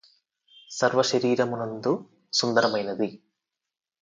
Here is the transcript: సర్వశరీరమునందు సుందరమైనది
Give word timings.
సర్వశరీరమునందు 0.71 1.93
సుందరమైనది 2.33 3.09